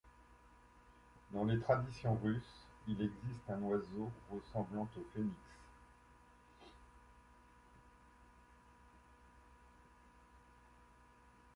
Dans 1.31 1.45
les 1.45 1.59
traditions 1.59 2.15
russes, 2.23 2.65
il 2.87 2.95
existe 3.03 3.47
un 3.49 3.61
oiseau 3.61 4.09
ressemblant 4.31 4.89
au 4.97 5.05
phénix. 5.13 5.35